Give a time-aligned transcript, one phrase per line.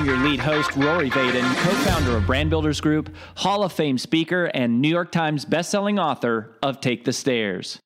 [0.00, 3.98] I'm your lead host, Rory Vaden, co founder of Brand Builders Group, Hall of Fame
[3.98, 7.78] speaker, and New York Times bestselling author of Take the Stairs.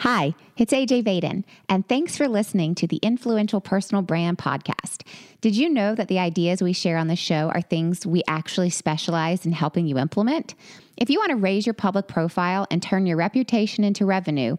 [0.00, 5.06] Hi, it's AJ Vaden, and thanks for listening to the Influential Personal Brand Podcast.
[5.40, 8.68] Did you know that the ideas we share on the show are things we actually
[8.68, 10.54] specialize in helping you implement?
[10.98, 14.58] If you want to raise your public profile and turn your reputation into revenue,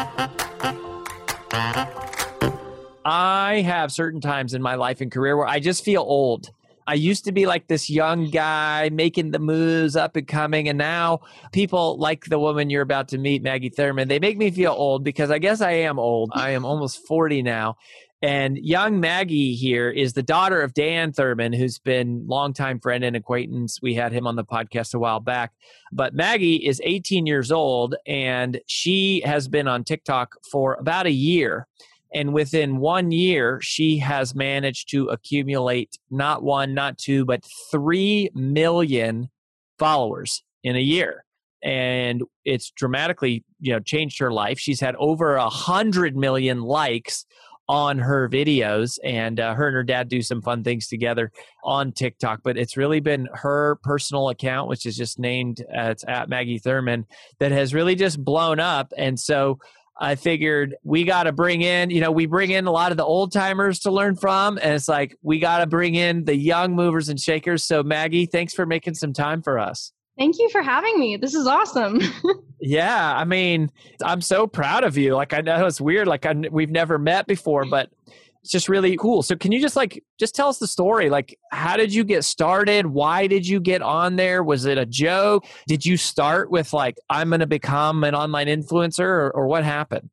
[3.03, 6.51] I have certain times in my life and career where I just feel old.
[6.87, 10.67] I used to be like this young guy making the moves up and coming.
[10.67, 14.51] And now people like the woman you're about to meet, Maggie Thurmon, they make me
[14.51, 16.31] feel old because I guess I am old.
[16.33, 17.77] I am almost 40 now.
[18.23, 23.15] And young Maggie here is the daughter of Dan Thurmon, who's been longtime friend and
[23.15, 23.79] acquaintance.
[23.81, 25.53] We had him on the podcast a while back.
[25.91, 31.11] But Maggie is 18 years old and she has been on TikTok for about a
[31.11, 31.67] year.
[32.13, 38.29] And within one year, she has managed to accumulate not one, not two, but three
[38.33, 39.29] million
[39.79, 41.25] followers in a year.
[41.63, 44.59] And it's dramatically, you know, changed her life.
[44.59, 47.25] She's had over a hundred million likes
[47.71, 51.31] on her videos and uh, her and her dad do some fun things together
[51.63, 56.03] on tiktok but it's really been her personal account which is just named uh, it's
[56.05, 57.05] at maggie thurmon
[57.39, 59.57] that has really just blown up and so
[60.01, 62.97] I figured we got to bring in, you know, we bring in a lot of
[62.97, 64.57] the old timers to learn from.
[64.57, 67.63] And it's like, we got to bring in the young movers and shakers.
[67.63, 69.93] So, Maggie, thanks for making some time for us.
[70.17, 71.17] Thank you for having me.
[71.17, 72.01] This is awesome.
[72.59, 73.15] yeah.
[73.15, 73.71] I mean,
[74.03, 75.13] I'm so proud of you.
[75.15, 76.07] Like, I know it's weird.
[76.07, 77.91] Like, I, we've never met before, but
[78.41, 79.21] it's just really cool.
[79.21, 81.09] So can you just like just tell us the story?
[81.09, 82.87] Like how did you get started?
[82.87, 84.43] Why did you get on there?
[84.43, 85.45] Was it a joke?
[85.67, 89.63] Did you start with like I'm going to become an online influencer or, or what
[89.63, 90.09] happened?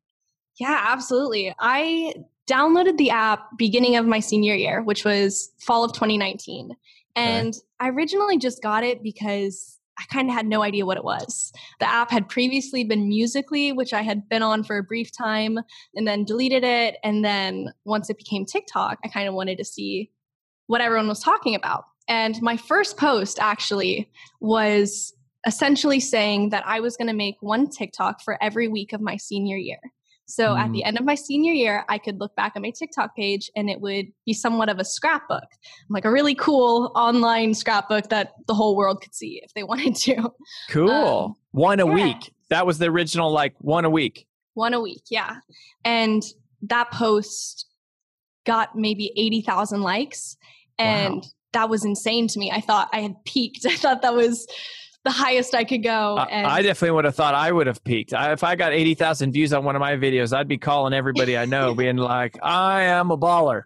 [0.59, 1.55] Yeah, absolutely.
[1.59, 2.13] I
[2.47, 6.75] downloaded the app beginning of my senior year, which was fall of 2019.
[7.15, 7.59] And okay.
[7.79, 11.51] I originally just got it because I kind of had no idea what it was.
[11.79, 15.59] The app had previously been Musical.ly, which I had been on for a brief time
[15.93, 16.97] and then deleted it.
[17.03, 20.09] And then once it became TikTok, I kind of wanted to see
[20.67, 21.85] what everyone was talking about.
[22.07, 24.09] And my first post actually
[24.39, 25.13] was
[25.45, 29.17] essentially saying that I was going to make one TikTok for every week of my
[29.17, 29.79] senior year.
[30.29, 30.59] So mm.
[30.59, 30.87] at the mm.
[30.87, 33.81] end of my senior year, I could look back at my TikTok page and it
[33.81, 35.47] would be somewhat of a scrapbook,
[35.89, 39.95] like a really cool online scrapbook that the whole world could see if they wanted
[39.95, 40.29] to.
[40.69, 40.91] Cool.
[40.91, 41.93] Um, one a yeah.
[41.93, 42.31] week.
[42.49, 44.27] That was the original, like one a week.
[44.53, 45.37] One a week, yeah.
[45.83, 46.23] And
[46.63, 47.65] that post
[48.45, 50.37] got maybe 80,000 likes.
[50.77, 51.21] And wow.
[51.53, 52.51] that was insane to me.
[52.51, 53.65] I thought I had peaked.
[53.67, 54.47] I thought that was
[55.05, 56.17] the highest I could go.
[56.29, 58.13] And I definitely would have thought I would have peaked.
[58.13, 61.37] I, if I got 80,000 views on one of my videos, I'd be calling everybody
[61.37, 63.63] I know, being like, I am a baller.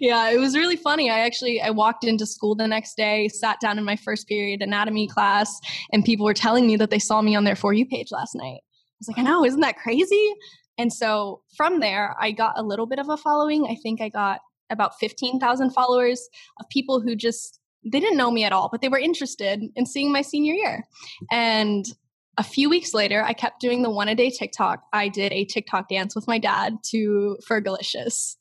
[0.00, 1.10] Yeah, it was really funny.
[1.10, 4.60] I actually I walked into school the next day, sat down in my first period
[4.60, 5.58] anatomy class,
[5.90, 8.34] and people were telling me that they saw me on their For You page last
[8.34, 8.60] night.
[8.60, 10.34] I was like, I know, isn't that crazy?
[10.76, 13.66] And so from there, I got a little bit of a following.
[13.66, 16.28] I think I got about 15,000 followers
[16.60, 19.86] of people who just they didn't know me at all, but they were interested in
[19.86, 20.84] seeing my senior year.
[21.30, 21.84] And
[22.36, 24.82] a few weeks later, I kept doing the one a day TikTok.
[24.92, 28.36] I did a TikTok dance with my dad to Fergalicious.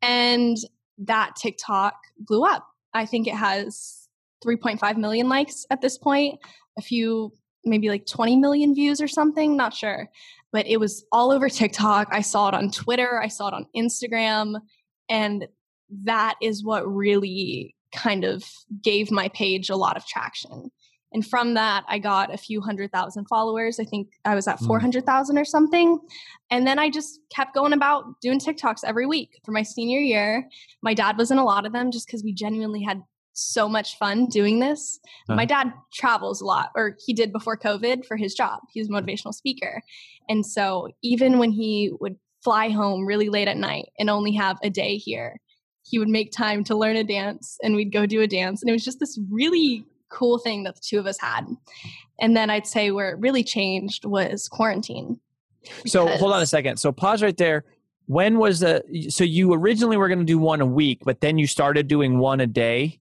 [0.00, 0.56] And
[0.98, 2.66] that TikTok blew up.
[2.94, 4.08] I think it has
[4.44, 6.38] 3.5 million likes at this point,
[6.78, 7.32] a few,
[7.64, 10.08] maybe like 20 million views or something, not sure.
[10.52, 12.08] But it was all over TikTok.
[12.10, 14.60] I saw it on Twitter, I saw it on Instagram.
[15.08, 15.48] And
[16.04, 18.44] that is what really kind of
[18.82, 20.70] gave my page a lot of traction.
[21.12, 23.78] And from that, I got a few hundred thousand followers.
[23.78, 24.66] I think I was at mm.
[24.66, 25.98] 400,000 or something.
[26.50, 30.48] And then I just kept going about doing TikToks every week for my senior year.
[30.82, 33.02] My dad was in a lot of them just because we genuinely had
[33.34, 34.98] so much fun doing this.
[35.28, 35.36] Uh-huh.
[35.36, 38.60] My dad travels a lot, or he did before COVID for his job.
[38.72, 39.82] He's a motivational speaker.
[40.28, 44.58] And so even when he would fly home really late at night and only have
[44.62, 45.38] a day here,
[45.84, 48.62] he would make time to learn a dance and we'd go do a dance.
[48.62, 51.46] And it was just this really cool thing that the two of us had.
[52.20, 55.18] And then I'd say where it really changed was quarantine.
[55.86, 56.78] So hold on a second.
[56.78, 57.64] So pause right there.
[58.06, 61.38] When was the so you originally were going to do one a week, but then
[61.38, 63.00] you started doing one a day?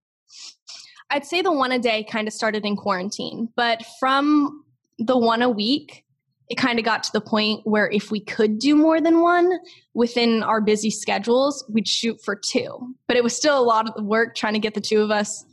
[1.09, 4.63] I'd say the one a day kind of started in quarantine, but from
[4.97, 6.05] the one a week,
[6.51, 9.57] it kind of got to the point where if we could do more than one
[9.93, 12.93] within our busy schedules, we'd shoot for two.
[13.07, 15.45] But it was still a lot of work trying to get the two of us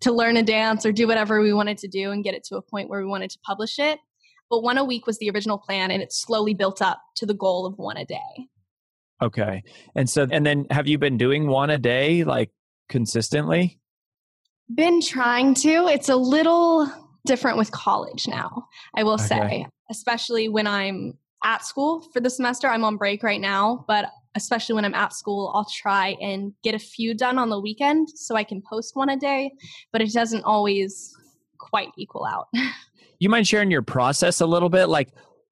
[0.00, 2.56] to learn a dance or do whatever we wanted to do and get it to
[2.56, 3.98] a point where we wanted to publish it.
[4.48, 7.34] But one a week was the original plan, and it slowly built up to the
[7.34, 8.48] goal of one a day.
[9.20, 9.62] Okay.
[9.94, 12.52] And so and then have you been doing one a day like
[12.88, 13.80] consistently?
[14.74, 15.88] Been trying to.
[15.88, 16.90] It's a little
[17.28, 18.66] different with college now,
[18.96, 19.26] I will Okay.
[19.26, 22.66] say, especially when I'm at school for the semester.
[22.66, 26.74] I'm on break right now, but especially when I'm at school, I'll try and get
[26.74, 29.52] a few done on the weekend so I can post one a day,
[29.92, 31.14] but it doesn't always
[31.58, 32.48] quite equal out.
[33.18, 35.08] you mind sharing your process a little bit like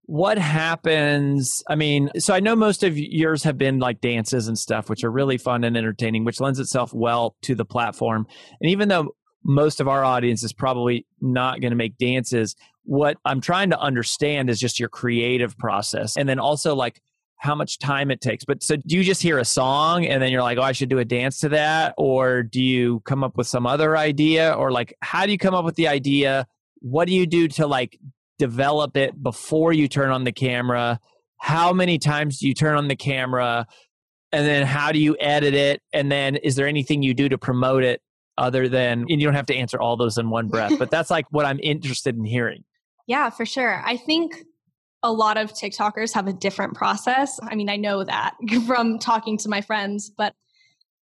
[0.09, 4.57] what happens i mean so i know most of yours have been like dances and
[4.57, 8.25] stuff which are really fun and entertaining which lends itself well to the platform
[8.61, 12.57] and even though most of our audience is probably not going to make dances.
[12.83, 17.01] What i'm trying to understand is just your creative process and then also like
[17.39, 18.47] how much time it takes.
[18.47, 20.89] But so do you just hear a song and then you're like oh i should
[20.89, 24.53] do a dance to that or do you come up with some other idea?
[24.53, 26.47] Or like how do you come up with the idea?
[26.81, 27.99] What do you do to like
[28.39, 30.99] develop it before you turn on the camera?
[31.39, 33.67] How many times do you turn on the camera?
[34.33, 35.83] And then how do you edit it?
[35.93, 38.01] And then is there anything you do to promote it
[38.39, 41.11] other than and you don't have to answer all those in one breath but that's
[41.11, 42.65] like what i'm interested in hearing
[43.07, 43.83] Yeah, for sure.
[43.85, 44.45] I think
[45.03, 47.39] a lot of TikTokers have a different process.
[47.43, 48.35] I mean, I know that
[48.67, 50.35] from talking to my friends, but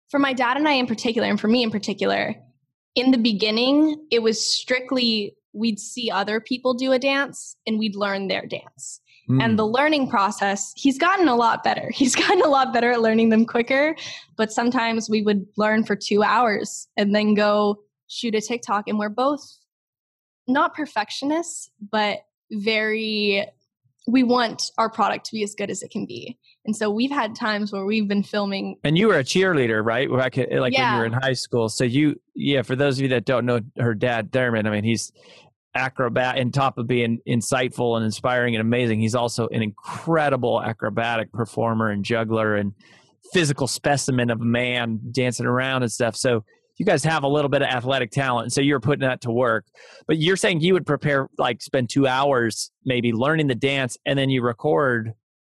[0.09, 2.35] for my dad and I in particular, and for me in particular,
[2.95, 7.95] in the beginning, it was strictly we'd see other people do a dance and we'd
[7.95, 8.99] learn their dance.
[9.29, 9.43] Mm.
[9.43, 11.89] And the learning process, he's gotten a lot better.
[11.93, 13.95] He's gotten a lot better at learning them quicker.
[14.35, 17.77] But sometimes we would learn for two hours and then go
[18.07, 18.87] shoot a TikTok.
[18.87, 19.41] And we're both
[20.47, 22.19] not perfectionists, but
[22.51, 23.45] very,
[24.07, 26.37] we want our product to be as good as it can be.
[26.65, 28.77] And so we've had times where we've been filming.
[28.83, 31.83] and you were a cheerleader right Back like when you were in high school so
[31.83, 35.11] you yeah for those of you that don't know her dad Thurmon, i mean he's
[35.75, 38.99] acrobat and top of being insightful and inspiring and amazing.
[39.01, 42.73] He's also an incredible acrobatic performer and juggler and
[43.33, 46.15] physical specimen of a man dancing around and stuff.
[46.15, 46.43] So
[46.77, 49.65] you guys have a little bit of athletic talent so you're putting that to work.
[50.07, 54.17] But you're saying you would prepare like spend two hours maybe learning the dance and
[54.17, 55.13] then you record.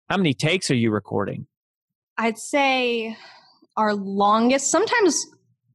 [0.10, 1.48] How many takes are you recording?
[2.18, 3.18] I'd say
[3.78, 5.26] our longest, sometimes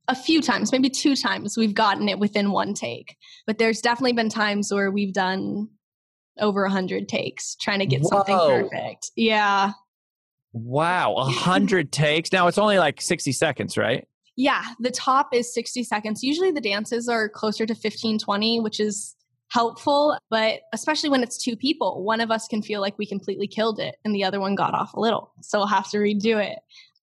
[0.09, 3.17] a few times, maybe two times, we've gotten it within one take.
[3.47, 5.69] But there's definitely been times where we've done
[6.39, 9.11] over a hundred takes trying to get something perfect.
[9.17, 9.73] Yeah.
[10.53, 12.33] Wow, a hundred takes.
[12.33, 14.07] Now it's only like sixty seconds, right?
[14.39, 14.63] Yeah.
[14.79, 16.23] The top is 60 seconds.
[16.23, 19.17] Usually the dances are closer to 15, 20, which is
[19.49, 20.17] helpful.
[20.31, 23.81] But especially when it's two people, one of us can feel like we completely killed
[23.81, 25.33] it and the other one got off a little.
[25.43, 26.61] So we'll have to redo it.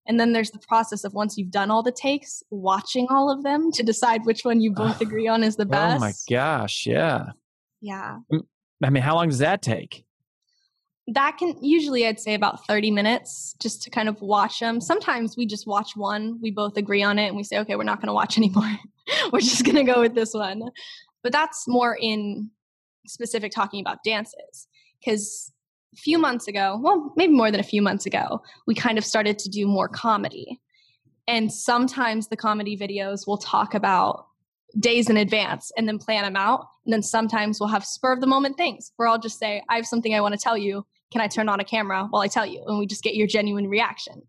[0.08, 3.44] And then there's the process of once you've done all the takes, watching all of
[3.44, 5.98] them to decide which one you both agree on is the best.
[5.98, 7.32] Oh my gosh, yeah.
[7.82, 8.20] Yeah.
[8.84, 10.06] I mean, how long does that take?
[11.08, 14.82] That can usually, I'd say, about 30 minutes just to kind of watch them.
[14.82, 17.84] Sometimes we just watch one, we both agree on it, and we say, okay, we're
[17.84, 18.72] not going to watch anymore.
[19.32, 20.64] we're just going to go with this one.
[21.22, 22.50] But that's more in
[23.06, 24.68] specific talking about dances.
[25.00, 25.52] Because
[25.96, 29.06] a few months ago, well, maybe more than a few months ago, we kind of
[29.06, 30.60] started to do more comedy.
[31.28, 34.28] And sometimes the comedy videos will talk about
[34.80, 36.68] days in advance and then plan them out.
[36.86, 39.78] And then sometimes we'll have spur of the moment things where I'll just say, I
[39.78, 40.86] have something I want to tell you.
[41.12, 42.64] Can I turn on a camera while I tell you?
[42.68, 44.22] And we just get your genuine reaction.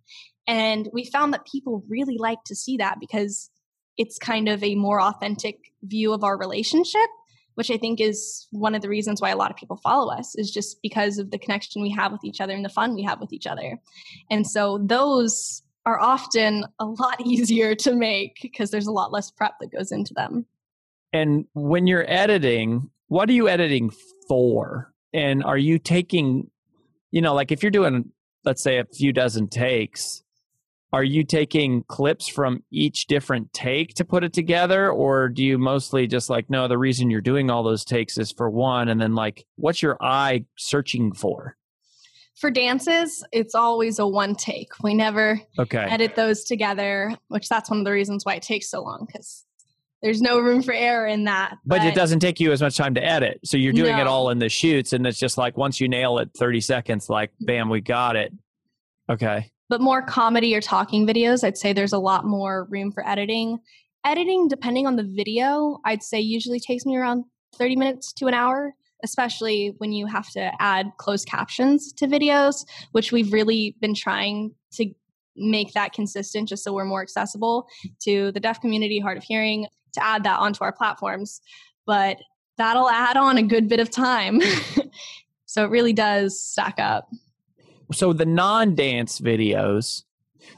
[0.47, 3.51] And we found that people really like to see that because
[3.99, 7.09] it's kind of a more authentic view of our relationship,
[7.57, 10.35] which I think is one of the reasons why a lot of people follow us,
[10.37, 13.03] is just because of the connection we have with each other and the fun we
[13.03, 13.79] have with each other.
[14.31, 19.31] And so those are often a lot easier to make because there's a lot less
[19.31, 20.47] prep that goes into them.
[21.13, 23.91] And when you're editing, what are you editing
[24.29, 24.93] for?
[25.15, 26.51] And are you taking,
[27.11, 28.13] you know, like if you're doing,
[28.45, 30.23] let's say, a few dozen takes,
[30.97, 35.59] are you taking clips from each different take to put it together or do you
[35.59, 38.99] mostly just like no the reason you're doing all those takes is for one and
[38.99, 41.55] then like what's your eye searching for?
[42.41, 44.83] For dances it's always a one take.
[44.83, 45.85] We never okay.
[45.87, 49.45] edit those together which that's one of the reasons why it takes so long because
[50.01, 52.95] there's no room for error in that but, it doesn't take you as much time
[52.95, 55.79] to edit so you're doing it all in the shoots and it's just like once
[55.79, 57.47] you nail it 30 seconds like mm.
[57.49, 58.33] bam we got it.
[59.11, 63.07] Okay but more comedy or talking videos i'd say there's a lot more room for
[63.07, 63.59] editing.
[64.05, 67.25] Editing depending on the video i'd say usually takes me around
[67.57, 72.65] 30 minutes to an hour especially when you have to add closed captions to videos
[72.93, 74.87] which we've really been trying to
[75.37, 77.67] make that consistent just so we're more accessible
[78.01, 81.41] to the deaf community hard of hearing to add that onto our platforms.
[81.85, 82.19] But
[82.57, 84.41] that'll add on a good bit of time.
[85.49, 87.09] So it really does stack up
[87.93, 90.03] so the non-dance videos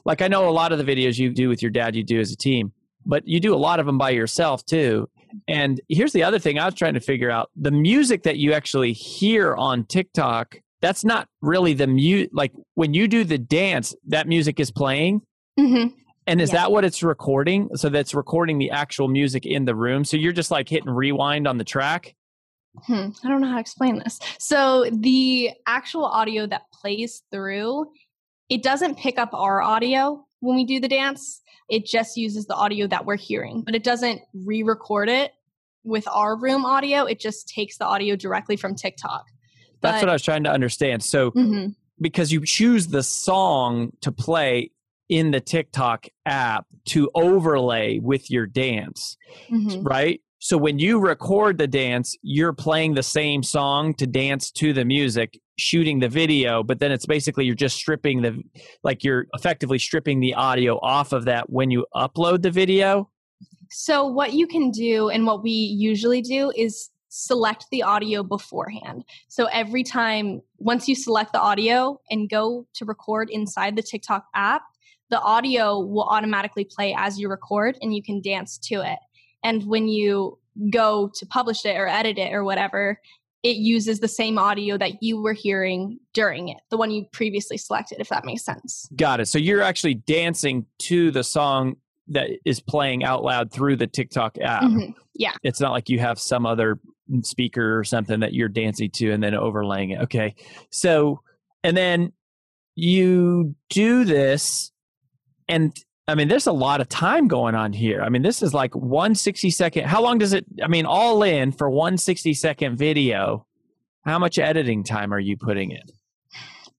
[0.05, 2.19] like i know a lot of the videos you do with your dad you do
[2.21, 2.73] as a team
[3.07, 5.09] but you do a lot of them by yourself too.
[5.47, 7.51] And here's the other thing i was trying to figure out.
[7.57, 12.95] The music that you actually hear on tiktok that's not really the mute like when
[12.95, 15.23] you do the dance that music is playing?
[15.59, 15.87] Hmm
[16.27, 16.57] and is Yeah.
[16.61, 17.71] that what it's recording?
[17.75, 20.05] So that's recording the actual music in the room?
[20.05, 22.15] So you're just like hitting rewind on the track
[22.87, 24.19] Hmm, I don't know how to explain this.
[24.39, 27.87] So the actual audio that plays through,
[28.49, 31.41] it doesn't pick up our audio when we do the dance.
[31.69, 35.33] It just uses the audio that we're hearing, but it doesn't re-record it
[35.85, 37.05] with our room audio.
[37.05, 39.25] It just takes the audio directly from TikTok.
[39.81, 41.77] that's But- what i was trying to understand so Mhm.
[42.01, 44.73] because you choose the song to play
[45.09, 49.17] in the TikTok app to overlay with your dance,
[49.49, 49.87] Mhm.
[49.89, 50.21] right?
[50.41, 54.85] So when you record the dance, you're playing the same song to dance to the
[54.85, 58.43] music, shooting the video, but then it's basically you're just stripping the
[58.85, 63.11] like you're effectively stripping the audio off of that when you upload the video.
[63.71, 69.05] So, what you can do and what we usually do is select the audio beforehand.
[69.29, 74.25] So, every time, once you select the audio and go to record inside the TikTok
[74.35, 74.63] app,
[75.11, 78.99] the audio will automatically play as you record and you can dance to it.
[79.45, 80.39] And when you
[80.71, 83.01] go to publish it or edit it or whatever,
[83.45, 87.57] it uses the same audio that you were hearing during it, the one you previously
[87.57, 88.89] selected, if that makes sense.
[88.97, 89.27] Got it.
[89.29, 91.77] So you're actually dancing to the song
[92.09, 94.63] that is playing out loud through the TikTok app.
[94.65, 94.95] Mhm.
[95.43, 96.79] it's not like you have some other
[97.23, 100.01] speaker or something that you're dancing to and then overlaying it.
[100.03, 100.35] Okay.
[100.71, 101.23] So,
[101.65, 102.13] and then
[102.77, 104.71] you do this,
[105.49, 105.77] and
[106.09, 108.01] I mean, there's a lot of time going on here.
[108.01, 109.85] I mean, this is like one 60 second.
[109.87, 113.47] How long does it, I mean, all in for one 60 second video?
[114.07, 115.83] How much editing time are you putting in?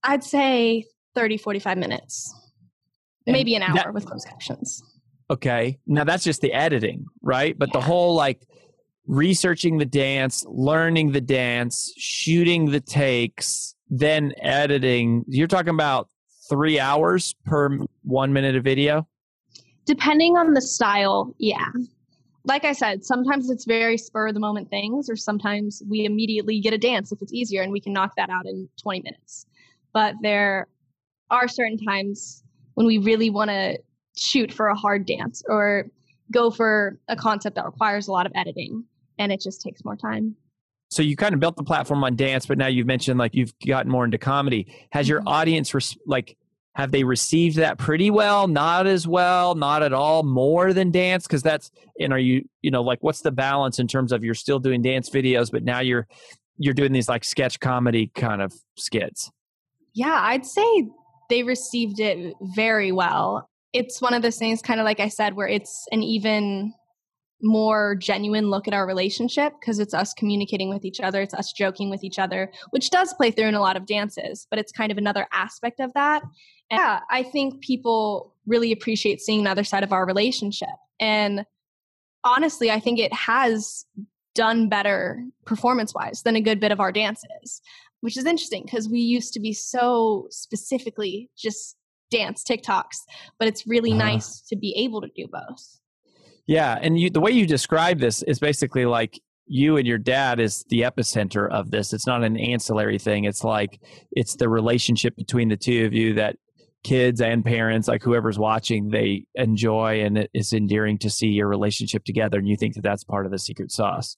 [0.02, 0.84] I'd say
[1.14, 2.34] 30, 45 minutes,
[3.26, 4.82] And maybe an hour that- with closed captions.
[5.30, 5.78] Okay.
[5.86, 7.56] Now that's just the editing, right?
[7.56, 8.42] But the whole like
[9.06, 16.08] researching the dance, learning the dance, shooting the takes, then editing, you're talking about
[16.48, 19.06] three hours per one minute of video?
[19.90, 21.66] Depending on the style, yeah.
[22.44, 26.60] Like I said, sometimes it's very spur of the moment things, or sometimes we immediately
[26.60, 29.46] get a dance if it's easier and we can knock that out in 20 minutes.
[29.92, 30.68] But there
[31.32, 32.44] are certain times
[32.74, 33.80] when we really want to
[34.16, 35.86] shoot for a hard dance or
[36.30, 38.84] go for a concept that requires a lot of editing
[39.18, 40.36] and it just takes more time.
[40.92, 43.54] So you kind of built the platform on dance, but now you've mentioned like you've
[43.66, 44.72] gotten more into comedy.
[44.92, 45.26] Has your Mhm.
[45.26, 46.36] audience res- like
[46.74, 48.46] have they received that pretty well?
[48.46, 52.70] Not as well, not at all, more than dance because that's and are you you
[52.70, 55.80] know like what's the balance in terms of you're still doing dance videos, but now
[55.80, 56.06] you're
[56.58, 59.30] you're doing these like sketch comedy kind of skits.
[59.94, 60.88] Yeah, I'd say
[61.28, 63.48] they received it very well.
[63.72, 66.74] It's one of those things, kind of like I said, where it's an even
[67.42, 71.52] more genuine look at our relationship because it's us communicating with each other, it's us
[71.52, 74.72] joking with each other, which does play through in a lot of dances, but it's
[74.72, 76.22] kind of another aspect of that.
[76.70, 80.68] And yeah, I think people really appreciate seeing the other side of our relationship.
[81.00, 81.44] And
[82.24, 83.84] honestly, I think it has
[84.34, 87.60] done better performance wise than a good bit of our dances
[88.00, 91.76] which is interesting because we used to be so specifically just
[92.10, 92.96] dance TikToks,
[93.38, 93.98] but it's really Uh-huh.
[93.98, 95.79] nice to be able to do both.
[96.50, 100.40] Yeah, and you the way you describe this is basically like you and your dad
[100.40, 101.92] is the epicenter of this.
[101.92, 103.22] It's not an ancillary thing.
[103.22, 103.80] It's like
[104.10, 106.34] it's the relationship between the two of you that
[106.82, 111.46] kids and parents, like whoever's watching, they enjoy and it is endearing to see your
[111.46, 114.16] relationship together and you think that that's part of the secret sauce.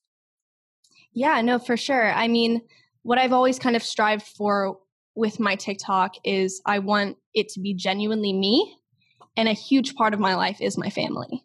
[1.12, 2.15] Yeah, no, for sure.
[2.15, 2.62] I mean,
[3.03, 4.79] what I've always kind of strived for
[5.15, 8.75] with my TikTok is I want it to be genuinely me.
[9.37, 11.45] And a huge part of my life is my family.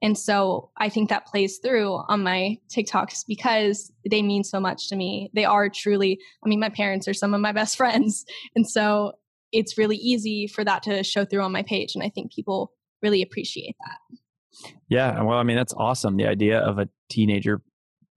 [0.00, 4.88] And so I think that plays through on my TikToks because they mean so much
[4.88, 5.30] to me.
[5.34, 8.24] They are truly, I mean, my parents are some of my best friends.
[8.54, 9.12] And so
[9.52, 11.94] it's really easy for that to show through on my page.
[11.94, 14.70] And I think people really appreciate that.
[14.88, 15.22] Yeah.
[15.22, 16.16] Well, I mean, that's awesome.
[16.16, 17.62] The idea of a teenager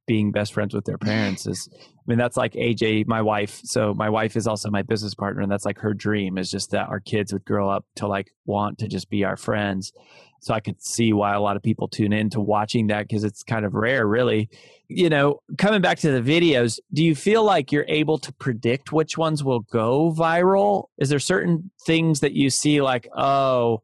[0.07, 3.93] being best friends with their parents is i mean that's like aj my wife so
[3.93, 6.89] my wife is also my business partner and that's like her dream is just that
[6.89, 9.93] our kids would grow up to like want to just be our friends
[10.41, 13.23] so i could see why a lot of people tune in to watching that because
[13.23, 14.49] it's kind of rare really
[14.89, 18.91] you know coming back to the videos do you feel like you're able to predict
[18.91, 23.81] which ones will go viral is there certain things that you see like oh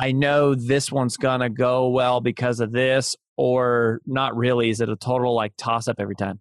[0.00, 4.70] I know this one's gonna go well because of this, or not really?
[4.70, 6.38] Is it a total like toss up every time?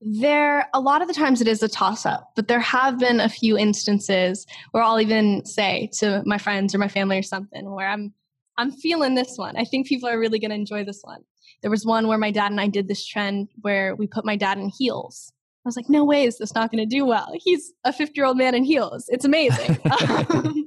[0.00, 3.20] There, a lot of the times it is a toss up, but there have been
[3.20, 7.70] a few instances where I'll even say to my friends or my family or something
[7.70, 8.14] where I'm,
[8.58, 9.56] I'm feeling this one.
[9.56, 11.22] I think people are really going to enjoy this one.
[11.62, 14.36] There was one where my dad and I did this trend where we put my
[14.36, 15.32] dad in heels.
[15.64, 17.32] I was like, no way is this not going to do well.
[17.34, 19.04] He's a 50 year old man in heels.
[19.08, 19.78] It's amazing.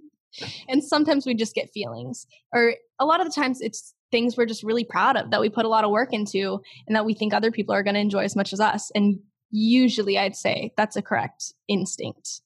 [0.69, 4.45] and sometimes we just get feelings, or a lot of the times it's things we're
[4.45, 7.15] just really proud of that we put a lot of work into and that we
[7.15, 8.91] think other people are going to enjoy as much as us.
[8.93, 12.41] And usually I'd say that's a correct instinct.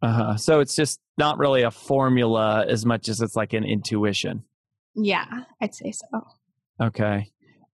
[0.00, 0.36] Uh-huh.
[0.36, 4.42] So it's just not really a formula as much as it's like an intuition.
[4.94, 5.26] Yeah,
[5.60, 6.26] I'd say so.
[6.80, 7.30] Okay.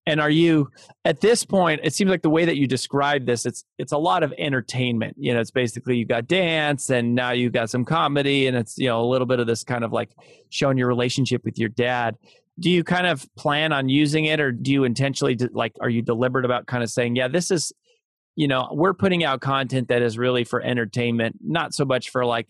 [0.08, 0.72] And are you
[1.06, 1.82] at this point?
[1.84, 5.16] It seems like the way that you describe this, it's it's a lot of entertainment.
[5.18, 8.78] You know, it's basically you got dance, and now you got some comedy, and it's
[8.78, 10.10] you know a little bit of this kind of like
[10.50, 12.18] showing your relationship with your dad
[12.60, 16.02] do you kind of plan on using it or do you intentionally like are you
[16.02, 17.74] deliberate about kind of saying yeah this is
[18.36, 22.26] you know we're putting out content that is really for entertainment not so much for
[22.26, 22.48] like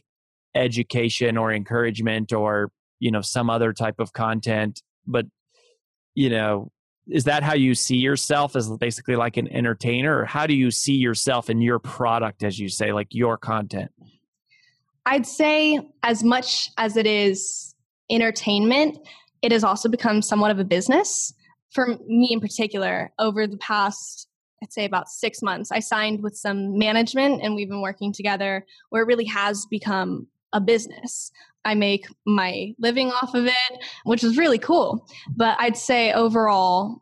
[0.55, 5.25] education or encouragement or you know some other type of content but
[6.13, 6.71] you know
[7.07, 10.71] is that how you see yourself as basically like an entertainer or how do you
[10.71, 13.91] see yourself in your product as you say like your content
[15.07, 17.75] i'd say as much as it is
[18.09, 18.97] entertainment
[19.45, 21.31] it has also become somewhat of a business.
[21.71, 24.27] For me in particular, over the past,
[24.63, 28.65] I'd say about six months, I signed with some management and we've been working together
[28.89, 31.31] where it really has become a business.
[31.65, 35.07] I make my living off of it, which is really cool.
[35.35, 37.01] But I'd say overall,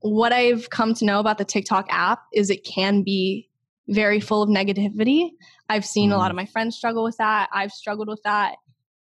[0.00, 3.48] what I've come to know about the TikTok app is it can be
[3.88, 5.30] very full of negativity.
[5.68, 6.14] I've seen mm.
[6.14, 6.30] a lot mm-hmm.
[6.30, 7.48] of my friends struggle with that.
[7.52, 8.56] I've struggled with that.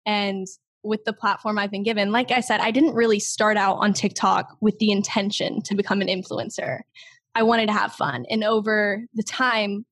[0.07, 0.47] And
[0.83, 2.11] with the platform I've been given.
[2.11, 6.01] Like I said, I didn't really start out on TikTok with the intention to become
[6.01, 6.81] an influencer.
[7.35, 8.27] I wanted to have fun.
[8.29, 9.87] And over the time,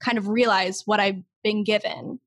[0.00, 2.20] kind of realize what I've been given.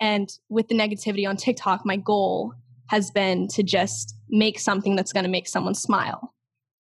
[0.00, 2.52] And with the negativity on TikTok, my goal
[2.88, 6.34] has been to just make something that's going to make someone smile.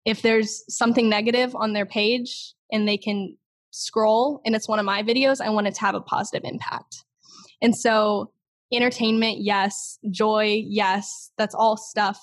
[0.05, 3.37] If there's something negative on their page and they can
[3.70, 7.05] scroll and it's one of my videos, I want it to have a positive impact.
[7.61, 8.33] And so
[8.72, 9.98] entertainment, yes.
[10.11, 11.31] Joy, yes.
[11.38, 12.18] That's all stuff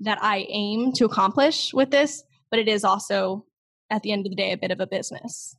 [0.00, 3.44] that I aim to accomplish with this, but it is also
[3.90, 5.56] at the end of the day a bit of a business.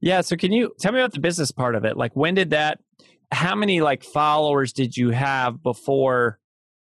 [0.00, 1.96] Yeah, so can you tell me about the business part of it?
[1.96, 2.80] Like when did that
[3.30, 6.38] how many like followers did you have before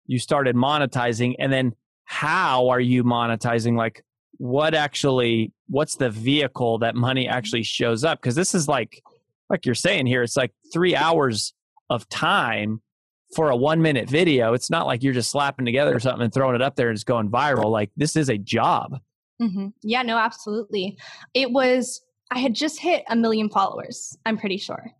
[0.08, 1.74] you started monetizing and then
[2.06, 4.04] how are you monetizing like
[4.38, 9.04] what actually what's the vehicle that money actually shows up because this is like
[9.50, 11.54] like you're saying here it's like 3 hours
[11.90, 12.82] of time
[13.36, 14.54] for a one minute video.
[14.54, 17.04] It's not like you're just slapping together something and throwing it up there and it's
[17.04, 17.72] going viral.
[17.72, 19.00] Like this is a job.
[19.42, 19.68] Mm-hmm.
[19.84, 20.98] Yeah, no, absolutely.
[21.34, 24.92] It was, I had just hit a million followers, I'm pretty sure.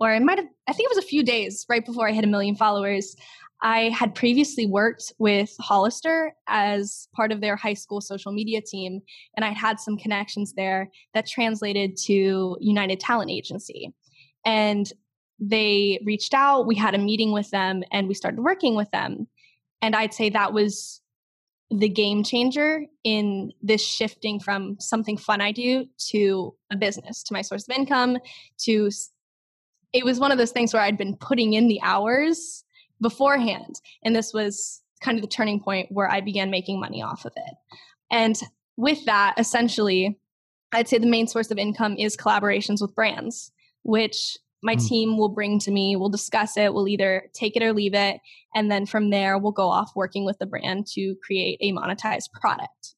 [0.00, 2.24] Or I might have, I think it was a few days right before I hit
[2.24, 3.16] a million followers.
[3.60, 9.00] I had previously worked with Hollister as part of their high school social media team,
[9.36, 13.92] and I had some connections there that translated to United Talent Agency.
[14.44, 14.90] And
[15.40, 19.26] they reached out, we had a meeting with them, and we started working with them.
[19.82, 21.00] And I'd say that was
[21.70, 27.34] the game changer in this shifting from something fun I do to a business, to
[27.34, 28.18] my source of income,
[28.60, 28.90] to
[29.92, 32.64] it was one of those things where I'd been putting in the hours
[33.00, 33.80] beforehand.
[34.04, 37.32] And this was kind of the turning point where I began making money off of
[37.36, 37.54] it.
[38.10, 38.38] And
[38.76, 40.18] with that, essentially,
[40.72, 44.88] I'd say the main source of income is collaborations with brands, which my mm.
[44.88, 48.20] team will bring to me we'll discuss it we'll either take it or leave it
[48.54, 52.30] and then from there we'll go off working with the brand to create a monetized
[52.32, 52.94] product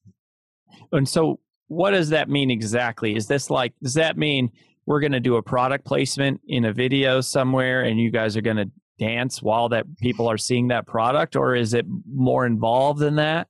[0.91, 4.51] and so what does that mean exactly is this like does that mean
[4.85, 8.41] we're going to do a product placement in a video somewhere and you guys are
[8.41, 12.99] going to dance while that people are seeing that product or is it more involved
[12.99, 13.47] than that?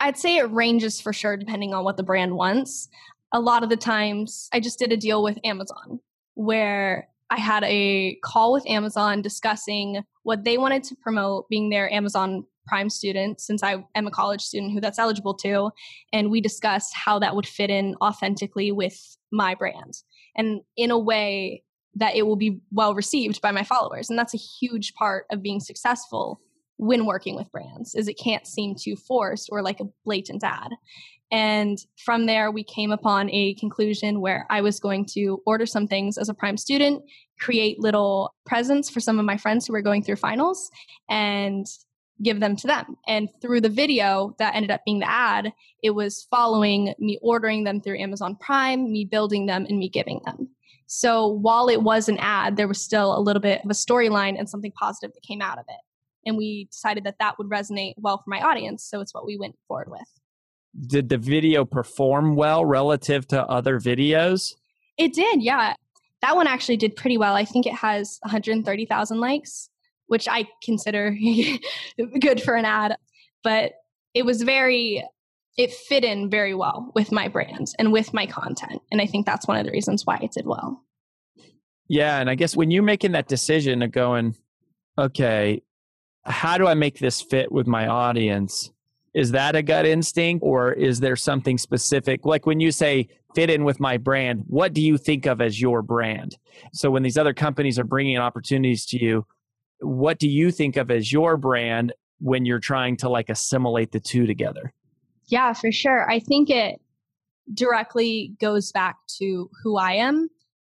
[0.00, 2.88] I'd say it ranges for sure depending on what the brand wants.
[3.32, 6.00] A lot of the times I just did a deal with Amazon
[6.34, 11.92] where I had a call with Amazon discussing what they wanted to promote being their
[11.92, 15.70] Amazon Prime student, since I am a college student who that's eligible to.
[16.12, 18.98] And we discussed how that would fit in authentically with
[19.32, 19.94] my brand
[20.36, 21.62] and in a way
[21.96, 24.10] that it will be well received by my followers.
[24.10, 26.40] And that's a huge part of being successful
[26.76, 30.70] when working with brands is it can't seem too forced or like a blatant ad.
[31.30, 35.86] And from there, we came upon a conclusion where I was going to order some
[35.86, 37.02] things as a prime student,
[37.40, 40.70] create little presents for some of my friends who were going through finals,
[41.08, 41.66] and
[42.22, 42.96] give them to them.
[43.06, 47.64] And through the video that ended up being the ad, it was following me ordering
[47.64, 50.48] them through Amazon Prime, me building them, and me giving them.
[50.86, 54.38] So while it was an ad, there was still a little bit of a storyline
[54.38, 55.80] and something positive that came out of it.
[56.26, 58.84] And we decided that that would resonate well for my audience.
[58.84, 60.06] So it's what we went forward with.
[60.86, 64.54] Did the video perform well relative to other videos?
[64.98, 65.74] It did, yeah.
[66.22, 67.34] That one actually did pretty well.
[67.34, 69.68] I think it has 130,000 likes
[70.06, 71.16] which I consider
[72.20, 72.96] good for an ad.
[73.42, 73.72] But
[74.14, 75.04] it was very,
[75.56, 78.80] it fit in very well with my brand and with my content.
[78.90, 80.82] And I think that's one of the reasons why it did well.
[81.88, 82.18] Yeah.
[82.18, 84.36] And I guess when you're making that decision of going,
[84.98, 85.62] okay,
[86.24, 88.70] how do I make this fit with my audience?
[89.12, 92.24] Is that a gut instinct or is there something specific?
[92.24, 95.60] Like when you say fit in with my brand, what do you think of as
[95.60, 96.36] your brand?
[96.72, 99.26] So when these other companies are bringing opportunities to you,
[99.84, 104.00] what do you think of as your brand when you're trying to like assimilate the
[104.00, 104.72] two together?
[105.26, 106.10] Yeah, for sure.
[106.10, 106.80] I think it
[107.52, 110.28] directly goes back to who I am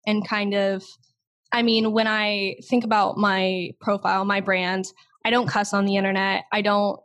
[0.05, 0.83] and kind of
[1.53, 4.85] I mean, when I think about my profile, my brand,
[5.25, 6.45] I don't cuss on the internet.
[6.53, 6.99] I don't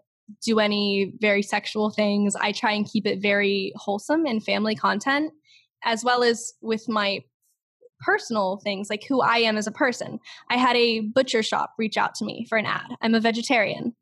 [0.45, 2.37] do any very sexual things.
[2.37, 5.33] I try and keep it very wholesome and family content,
[5.85, 7.25] as well as with my
[8.01, 10.19] personal things like who I am as a person.
[10.51, 12.97] I had a butcher shop reach out to me for an ad.
[13.01, 13.95] I'm a vegetarian.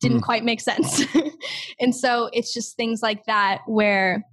[0.00, 0.24] Didn't mm.
[0.24, 1.04] quite make sense.
[1.80, 4.24] and so it's just things like that where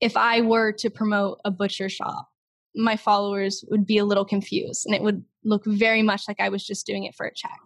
[0.00, 2.28] if I were to promote a butcher shop,
[2.74, 6.48] my followers would be a little confused and it would look very much like I
[6.48, 7.58] was just doing it for a check.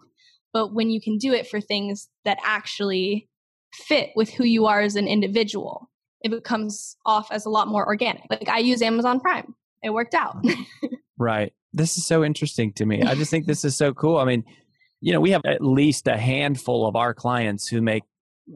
[0.53, 3.29] But when you can do it for things that actually
[3.73, 5.89] fit with who you are as an individual,
[6.21, 8.23] it becomes off as a lot more organic.
[8.29, 10.43] Like I use Amazon Prime it worked out.
[11.17, 11.53] right.
[11.73, 13.01] This is so interesting to me.
[13.01, 14.17] I just think this is so cool.
[14.17, 14.43] I mean,
[14.99, 18.03] you know, we have at least a handful of our clients who make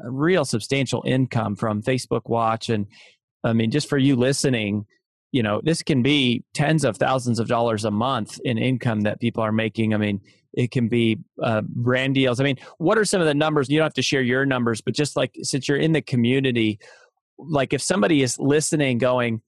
[0.04, 2.70] real substantial income from Facebook Watch.
[2.70, 2.88] And
[3.44, 4.86] I mean, just for you listening,
[5.32, 9.20] you know, this can be tens of thousands of dollars a month in income that
[9.20, 9.94] people are making.
[9.94, 10.22] I mean,
[10.54, 12.40] it can be uh, brand deals.
[12.40, 13.70] I mean, what are some of the numbers?
[13.70, 16.80] You don't have to share your numbers, but just like since you're in the community,
[17.38, 19.42] like if somebody is listening, going,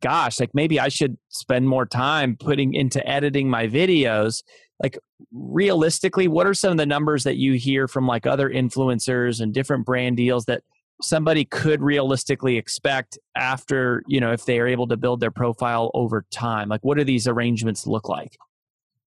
[0.00, 4.42] gosh, like maybe I should spend more time putting into editing my videos.
[4.82, 4.98] Like
[5.32, 9.52] realistically, what are some of the numbers that you hear from like other influencers and
[9.52, 10.62] different brand deals that
[11.02, 15.90] somebody could realistically expect after, you know, if they are able to build their profile
[15.94, 16.68] over time?
[16.68, 18.36] Like what do these arrangements look like?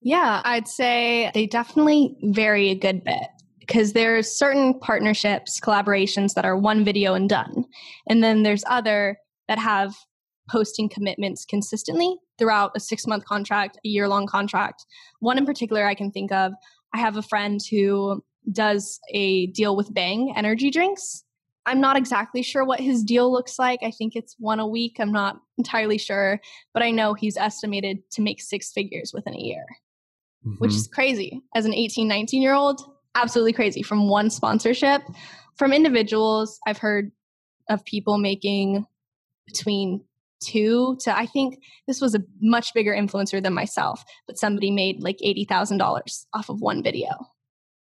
[0.01, 3.27] Yeah, I'd say they definitely vary a good bit
[3.59, 7.65] because there's certain partnerships, collaborations that are one video and done.
[8.07, 9.95] And then there's other that have
[10.49, 14.85] posting commitments consistently throughout a six month contract, a year long contract.
[15.19, 16.53] One in particular I can think of,
[16.93, 21.23] I have a friend who does a deal with Bang energy drinks.
[21.65, 23.79] I'm not exactly sure what his deal looks like.
[23.83, 24.97] I think it's one a week.
[24.99, 26.41] I'm not entirely sure,
[26.73, 29.65] but I know he's estimated to make six figures within a year,
[30.45, 30.57] mm-hmm.
[30.57, 31.41] which is crazy.
[31.55, 32.81] As an 18, 19 year old,
[33.15, 35.03] absolutely crazy from one sponsorship.
[35.55, 37.11] From individuals, I've heard
[37.69, 38.85] of people making
[39.45, 40.03] between
[40.43, 45.01] two to I think this was a much bigger influencer than myself, but somebody made
[45.01, 47.09] like eighty thousand dollars off of one video.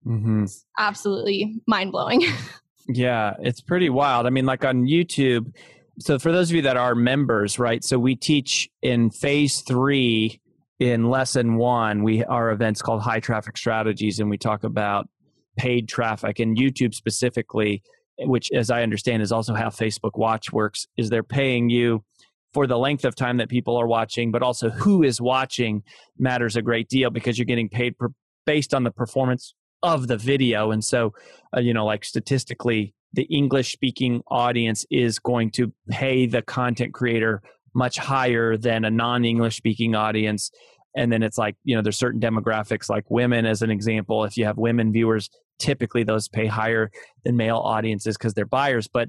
[0.05, 0.43] Mm-hmm.
[0.43, 2.23] It's absolutely mind blowing.
[2.87, 4.25] yeah, it's pretty wild.
[4.25, 5.53] I mean, like on YouTube.
[5.99, 7.83] So for those of you that are members, right?
[7.83, 10.39] So we teach in phase three
[10.79, 12.03] in lesson one.
[12.03, 15.09] We our events called High Traffic Strategies, and we talk about
[15.57, 17.83] paid traffic and YouTube specifically
[18.25, 22.03] which as i understand is also how facebook watch works is they're paying you
[22.53, 25.83] for the length of time that people are watching, but also who is watching
[26.17, 28.09] matters a great deal because you're getting paid per,
[28.45, 30.71] based on the performance of the video.
[30.71, 31.13] And so,
[31.55, 36.93] uh, you know, like statistically, the English speaking audience is going to pay the content
[36.93, 37.41] creator
[37.73, 40.51] much higher than a non English speaking audience.
[40.95, 44.35] and then it's like you know there's certain demographics like women as an example if
[44.37, 46.89] you have women viewers typically those pay higher
[47.23, 49.07] than male audiences because they're buyers but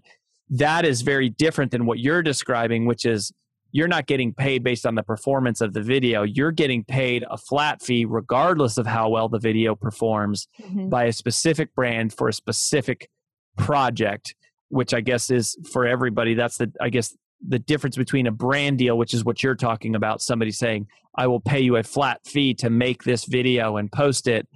[0.50, 3.32] that is very different than what you're describing which is
[3.72, 6.24] you're not getting paid based on the performance of the video.
[6.24, 10.88] You're getting paid a flat fee regardless of how well the video performs mm-hmm.
[10.88, 13.08] by a specific brand for a specific
[13.56, 14.34] project
[14.68, 16.34] which i guess is for everybody.
[16.34, 19.94] That's the i guess the difference between a brand deal, which is what you're talking
[19.94, 20.86] about, somebody saying,
[21.16, 24.46] I will pay you a flat fee to make this video and post it,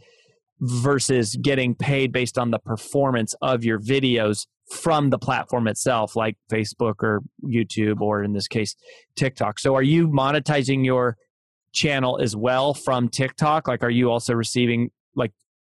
[0.61, 6.37] versus getting paid based on the performance of your videos from the platform itself, like
[6.51, 8.75] Facebook or YouTube, or in this case,
[9.17, 9.59] TikTok.
[9.59, 11.17] So, are you monetizing your
[11.73, 13.69] channel as well from TikTok?
[13.69, 15.33] Like, are you also receiving, like,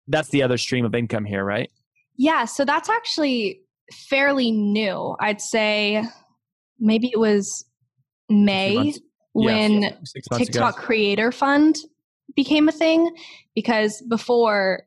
[0.08, 1.70] that's the other stream of income here, right?
[2.16, 2.44] Yeah.
[2.44, 3.60] So, that's actually
[3.92, 5.16] fairly new.
[5.20, 6.04] I'd say
[6.78, 7.64] maybe it was
[8.28, 8.94] May
[9.32, 9.90] when yeah,
[10.36, 10.82] TikTok ago.
[10.84, 11.76] Creator Fund
[12.34, 13.14] became a thing
[13.54, 14.84] because before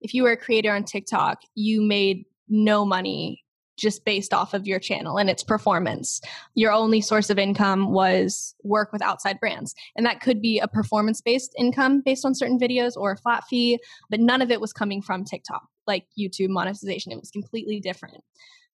[0.00, 3.42] if you were a creator on TikTok, you made no money
[3.76, 6.20] just based off of your channel and its performance.
[6.54, 9.74] Your only source of income was work with outside brands.
[9.96, 13.44] And that could be a performance based income based on certain videos or a flat
[13.48, 13.78] fee,
[14.10, 17.12] but none of it was coming from TikTok, like YouTube monetization.
[17.12, 18.22] It was completely different.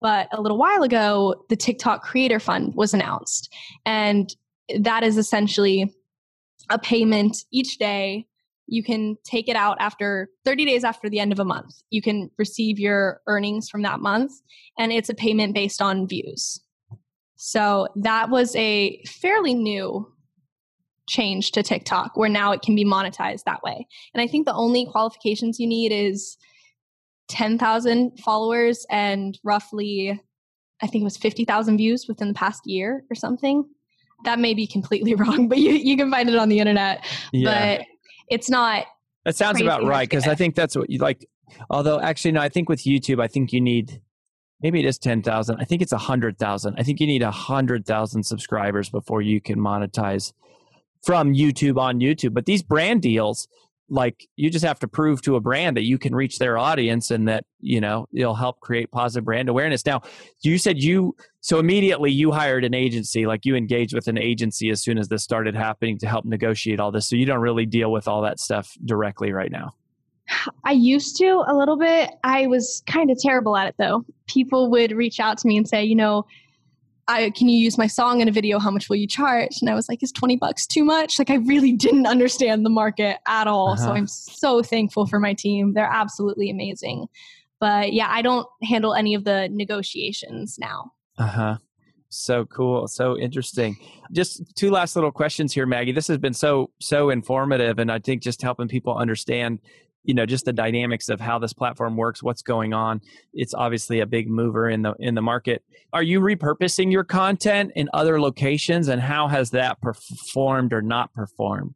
[0.01, 3.53] But a little while ago, the TikTok Creator Fund was announced.
[3.85, 4.33] And
[4.79, 5.93] that is essentially
[6.69, 8.27] a payment each day.
[8.67, 11.73] You can take it out after 30 days after the end of a month.
[11.89, 14.31] You can receive your earnings from that month,
[14.77, 16.59] and it's a payment based on views.
[17.37, 20.11] So that was a fairly new
[21.07, 23.87] change to TikTok where now it can be monetized that way.
[24.13, 26.37] And I think the only qualifications you need is
[27.29, 30.19] 10,000 followers and roughly,
[30.81, 33.63] I think it was 50,000 views within the past year or something.
[34.25, 37.05] That may be completely wrong, but you, you can find it on the internet.
[37.31, 37.77] Yeah.
[37.77, 37.87] But
[38.29, 38.85] it's not.
[39.25, 41.27] That sounds about right because I think that's what you like.
[41.69, 44.01] Although, actually, no, I think with YouTube, I think you need
[44.61, 45.57] maybe it is 10,000.
[45.59, 46.75] I think it's 100,000.
[46.77, 50.33] I think you need 100,000 subscribers before you can monetize
[51.03, 52.33] from YouTube on YouTube.
[52.33, 53.47] But these brand deals,
[53.89, 57.11] like you just have to prove to a brand that you can reach their audience
[57.11, 60.01] and that you know it'll help create positive brand awareness now
[60.41, 64.69] you said you so immediately you hired an agency like you engaged with an agency
[64.69, 67.65] as soon as this started happening to help negotiate all this so you don't really
[67.65, 69.73] deal with all that stuff directly right now
[70.65, 72.09] I used to a little bit.
[72.23, 74.03] I was kind of terrible at it though.
[74.27, 76.25] People would reach out to me and say, you know,
[77.07, 78.59] I, can you use my song in a video?
[78.59, 79.57] How much will you charge?
[79.61, 81.17] And I was like, is 20 bucks too much?
[81.17, 83.69] Like, I really didn't understand the market at all.
[83.69, 83.85] Uh-huh.
[83.85, 85.73] So I'm so thankful for my team.
[85.73, 87.07] They're absolutely amazing.
[87.59, 90.91] But yeah, I don't handle any of the negotiations now.
[91.17, 91.57] Uh huh.
[92.09, 92.87] So cool.
[92.87, 93.77] So interesting.
[94.11, 95.91] Just two last little questions here, Maggie.
[95.91, 97.79] This has been so, so informative.
[97.79, 99.59] And I think just helping people understand
[100.07, 102.99] you know just the dynamics of how this platform works what's going on
[103.33, 107.71] it's obviously a big mover in the in the market are you repurposing your content
[107.75, 111.75] in other locations and how has that performed or not performed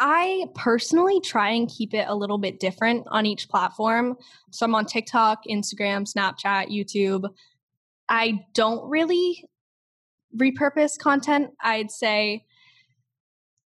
[0.00, 4.16] I personally try and keep it a little bit different on each platform.
[4.50, 7.30] So I'm on TikTok, Instagram, Snapchat, YouTube.
[8.08, 9.44] I don't really
[10.36, 11.50] repurpose content.
[11.62, 12.44] I'd say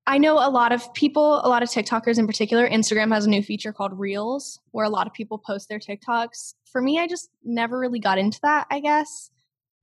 [0.08, 3.28] I know a lot of people, a lot of TikTokers in particular, Instagram has a
[3.28, 6.54] new feature called Reels where a lot of people post their TikToks.
[6.72, 9.30] For me, I just never really got into that, I guess.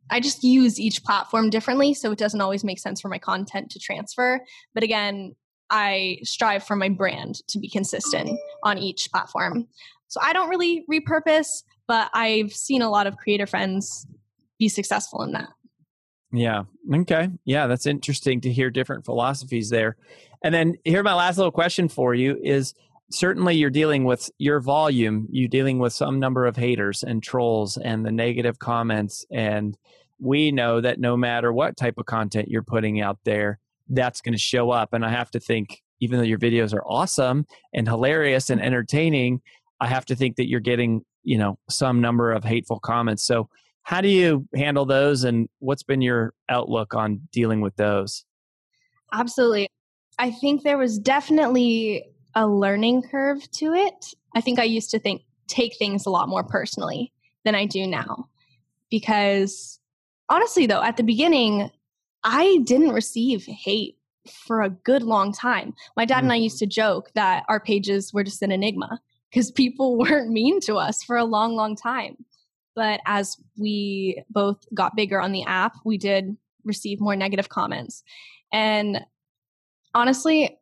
[0.09, 3.69] I just use each platform differently, so it doesn't always make sense for my content
[3.71, 4.41] to transfer.
[4.73, 5.35] But again,
[5.69, 9.67] I strive for my brand to be consistent on each platform.
[10.07, 14.07] So I don't really repurpose, but I've seen a lot of creator friends
[14.57, 15.49] be successful in that.
[16.31, 16.63] Yeah.
[16.93, 17.29] Okay.
[17.45, 19.95] Yeah, that's interesting to hear different philosophies there.
[20.43, 22.73] And then here my last little question for you is
[23.11, 27.77] certainly you're dealing with your volume, you're dealing with some number of haters and trolls
[27.77, 29.77] and the negative comments and
[30.17, 33.59] we know that no matter what type of content you're putting out there,
[33.89, 36.85] that's going to show up and I have to think even though your videos are
[36.85, 39.41] awesome and hilarious and entertaining,
[39.79, 43.25] I have to think that you're getting, you know, some number of hateful comments.
[43.25, 43.49] So
[43.85, 48.25] how do you handle those and what's been your outlook on dealing with those?
[49.13, 49.69] Absolutely.
[50.17, 54.13] I think there was definitely a learning curve to it.
[54.33, 57.85] I think I used to think take things a lot more personally than I do
[57.85, 58.27] now.
[58.89, 59.79] Because
[60.29, 61.69] honestly though, at the beginning,
[62.23, 63.97] I didn't receive hate
[64.47, 65.75] for a good long time.
[65.95, 66.69] My dad and I used mm-hmm.
[66.69, 71.03] to joke that our pages were just an enigma because people weren't mean to us
[71.03, 72.17] for a long, long time.
[72.75, 78.03] But as we both got bigger on the app, we did receive more negative comments.
[78.51, 79.05] And
[79.93, 80.57] honestly,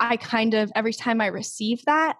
[0.00, 2.16] I kind of, every time I receive that,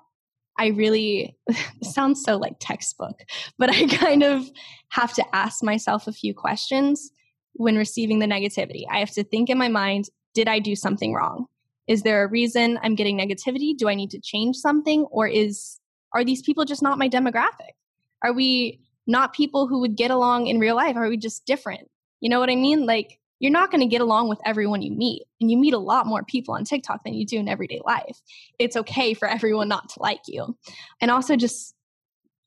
[0.59, 1.37] I really,
[1.83, 3.25] sounds so like textbook,
[3.59, 4.49] but I kind of
[4.91, 7.11] have to ask myself a few questions
[7.55, 8.85] when receiving the negativity.
[8.91, 11.47] I have to think in my mind, did I do something wrong?
[11.87, 13.77] Is there a reason I'm getting negativity?
[13.77, 15.05] Do I need to change something?
[15.11, 15.79] Or is,
[16.13, 17.75] are these people just not my demographic?
[18.23, 20.97] Are we not people who would get along in real life?
[20.97, 21.89] Are we just different?
[22.21, 22.87] You know what I mean?
[22.87, 25.25] Like, you're not going to get along with everyone you meet.
[25.41, 28.23] And you meet a lot more people on TikTok than you do in everyday life.
[28.59, 30.57] It's okay for everyone not to like you.
[31.01, 31.75] And also just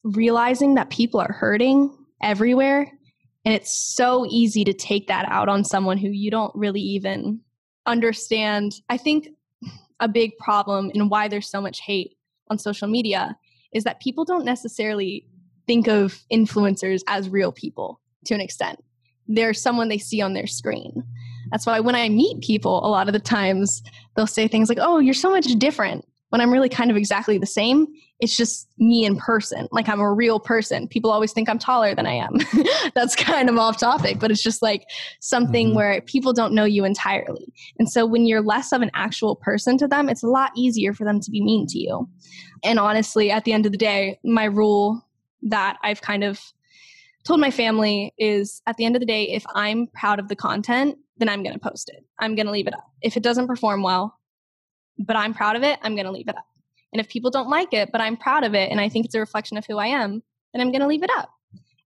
[0.04, 2.92] realizing that people are hurting everywhere.
[3.46, 7.42] And it's so easy to take that out on someone who you don't really even
[7.86, 8.74] understand.
[8.90, 9.30] I think
[10.00, 12.18] a big problem and why there's so much hate
[12.50, 13.38] on social media
[13.74, 15.26] is that people don't necessarily
[15.68, 18.84] think of influencers as real people to an extent.
[19.28, 21.04] They're someone they see on their screen.
[21.52, 23.84] That's why when I meet people, a lot of the times
[24.16, 26.06] they'll say things like, Oh, you're so much different.
[26.30, 27.88] When I'm really kind of exactly the same,
[28.20, 29.68] it's just me in person.
[29.72, 30.88] Like I'm a real person.
[30.88, 32.34] People always think I'm taller than I am.
[32.96, 34.84] That's kind of off topic, but it's just like
[35.22, 35.76] something mm-hmm.
[35.78, 37.54] where people don't know you entirely.
[37.80, 40.94] And so when you're less of an actual person to them, it's a lot easier
[40.94, 42.10] for them to be mean to you.
[42.64, 45.07] And honestly, at the end of the day, my rule
[45.44, 46.42] that I've kind of
[47.24, 50.36] told my family is at the end of the day, if I'm proud of the
[50.36, 52.06] content, then I'm going to post it.
[52.20, 52.90] I'm going to leave it up.
[53.02, 54.18] If it doesn't perform well,
[54.98, 56.46] but I'm proud of it, I'm going to leave it up.
[56.94, 59.16] And if people don't like it, but I'm proud of it and I think it's
[59.16, 60.24] a reflection of who I am,
[60.54, 61.30] then I'm going to leave it up.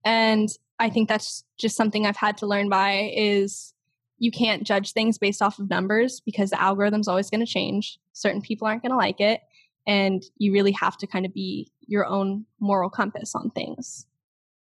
[0.04, 3.74] And I think that's just something I've had to learn by is
[4.18, 7.98] you can't judge things based off of numbers because the algorithm's always going to change.
[8.14, 9.42] Certain people aren't going to like it
[9.88, 14.06] and you really have to kind of be your own moral compass on things.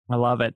[0.10, 0.54] I love it.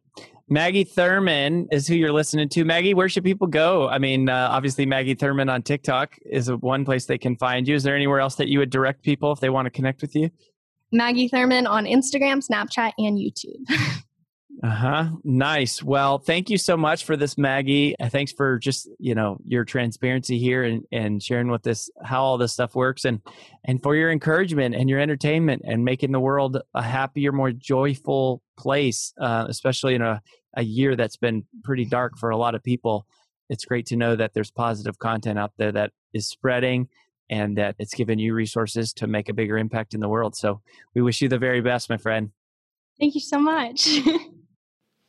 [0.50, 2.64] Maggie Thurmon is who you're listening to.
[2.64, 3.90] Maggie, where should people go?
[3.90, 7.76] I mean, uh, obviously, Maggie Thurmon on TikTok is one place they can find you.
[7.76, 10.16] Is there anywhere else that you would direct people if they want to connect with
[10.16, 10.30] you?
[10.92, 14.02] Maggie Thurmon on Instagram, Snapchat, and YouTube.
[14.64, 15.10] Uh huh.
[15.24, 15.84] Nice.
[15.84, 17.96] Well, thank you so much for this, Maggie.
[18.00, 22.24] Uh, thanks for just you know your transparency here and and sharing with us how
[22.24, 23.22] all this stuff works and
[23.66, 28.42] and for your encouragement and your entertainment and making the world a happier, more joyful
[28.58, 30.22] place, uh, especially in a
[30.56, 33.06] a year that's been pretty dark for a lot of people.
[33.50, 36.90] It's great to know that there's positive content out there that is spreading
[37.30, 40.36] and that it's given you resources to make a bigger impact in the world.
[40.36, 40.62] So
[40.96, 42.32] we wish you the very best, my friend.
[43.00, 43.88] Thank you so much.